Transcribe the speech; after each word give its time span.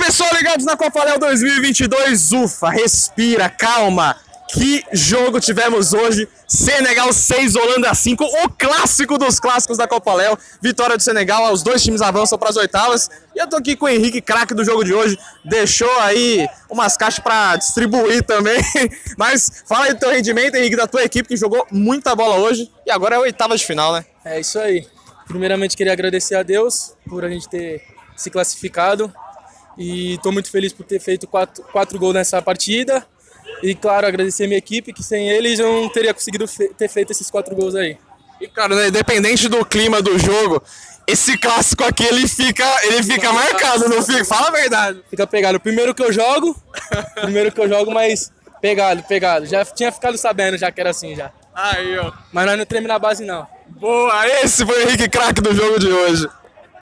pessoal 0.00 0.30
ligados 0.34 0.64
na 0.64 0.78
Copa 0.78 1.04
Léo 1.04 1.18
2022, 1.18 2.32
ufa, 2.32 2.70
respira, 2.70 3.50
calma. 3.50 4.16
Que 4.48 4.82
jogo 4.92 5.38
tivemos 5.38 5.92
hoje? 5.92 6.26
Senegal 6.48 7.12
6, 7.12 7.54
Holanda 7.54 7.94
5, 7.94 8.24
o 8.24 8.48
clássico 8.48 9.18
dos 9.18 9.38
clássicos 9.38 9.76
da 9.76 9.86
Copa 9.86 10.14
Léo. 10.14 10.38
Vitória 10.60 10.96
do 10.96 11.02
Senegal, 11.02 11.52
os 11.52 11.62
dois 11.62 11.82
times 11.82 12.00
avançam 12.00 12.38
para 12.38 12.48
as 12.48 12.56
oitavas. 12.56 13.10
E 13.36 13.38
eu 13.38 13.46
tô 13.46 13.56
aqui 13.56 13.76
com 13.76 13.84
o 13.84 13.88
Henrique, 13.90 14.22
craque 14.22 14.54
do 14.54 14.64
jogo 14.64 14.82
de 14.82 14.94
hoje. 14.94 15.18
Deixou 15.44 15.90
aí 16.00 16.48
umas 16.70 16.96
caixas 16.96 17.22
para 17.22 17.56
distribuir 17.56 18.24
também. 18.24 18.58
Mas 19.18 19.62
fala 19.68 19.84
aí 19.84 19.94
do 19.94 20.00
teu 20.00 20.10
rendimento, 20.10 20.54
Henrique, 20.56 20.76
da 20.76 20.86
tua 20.86 21.04
equipe 21.04 21.28
que 21.28 21.36
jogou 21.36 21.66
muita 21.70 22.16
bola 22.16 22.36
hoje. 22.36 22.72
E 22.86 22.90
agora 22.90 23.16
é 23.16 23.18
a 23.18 23.20
oitava 23.20 23.56
de 23.56 23.64
final, 23.64 23.92
né? 23.92 24.04
É 24.24 24.40
isso 24.40 24.58
aí. 24.58 24.88
Primeiramente 25.28 25.76
queria 25.76 25.92
agradecer 25.92 26.34
a 26.34 26.42
Deus 26.42 26.94
por 27.06 27.22
a 27.22 27.28
gente 27.28 27.48
ter 27.48 27.82
se 28.16 28.30
classificado. 28.30 29.12
E 29.78 30.14
estou 30.14 30.32
muito 30.32 30.50
feliz 30.50 30.72
por 30.72 30.84
ter 30.84 31.00
feito 31.00 31.26
quatro, 31.26 31.62
quatro 31.64 31.98
gols 31.98 32.14
nessa 32.14 32.40
partida. 32.42 33.06
E, 33.62 33.74
claro, 33.74 34.06
agradecer 34.06 34.44
a 34.44 34.46
minha 34.46 34.58
equipe, 34.58 34.92
que 34.92 35.02
sem 35.02 35.28
eles 35.28 35.58
eu 35.58 35.82
não 35.82 35.88
teria 35.88 36.14
conseguido 36.14 36.46
ter 36.76 36.88
feito 36.88 37.10
esses 37.10 37.30
quatro 37.30 37.54
gols 37.54 37.74
aí. 37.74 37.98
E, 38.40 38.48
cara, 38.48 38.74
né, 38.74 38.88
independente 38.88 39.48
do 39.48 39.64
clima 39.64 40.00
do 40.00 40.18
jogo, 40.18 40.62
esse 41.06 41.36
clássico 41.36 41.84
aqui, 41.84 42.04
ele 42.04 42.26
fica, 42.26 42.64
ele 42.84 43.02
fica 43.02 43.32
marcado, 43.32 43.88
não 43.88 44.02
fica? 44.02 44.24
Fala 44.24 44.48
a 44.48 44.52
verdade. 44.52 45.02
Fica 45.10 45.26
pegado. 45.26 45.60
Primeiro 45.60 45.94
que 45.94 46.02
eu 46.02 46.12
jogo, 46.12 46.56
primeiro 47.20 47.52
que 47.52 47.60
eu 47.60 47.68
jogo, 47.68 47.90
mas 47.90 48.32
pegado, 48.60 49.02
pegado. 49.02 49.44
Já 49.44 49.64
tinha 49.64 49.92
ficado 49.92 50.16
sabendo 50.16 50.56
já 50.56 50.70
que 50.70 50.80
era 50.80 50.90
assim, 50.90 51.14
já. 51.14 51.30
Aí, 51.54 51.98
ó. 51.98 52.12
Mas 52.32 52.46
nós 52.46 52.56
não 52.56 52.64
treme 52.64 52.86
na 52.86 52.98
base, 52.98 53.24
não. 53.24 53.46
Boa, 53.68 54.26
esse 54.26 54.64
foi 54.64 54.84
o 54.84 54.88
Henrique 54.88 55.08
craque 55.08 55.40
do 55.40 55.54
jogo 55.54 55.78
de 55.78 55.88
hoje. 55.88 56.28